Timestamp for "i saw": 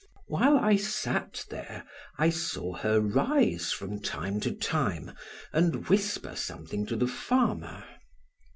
2.17-2.73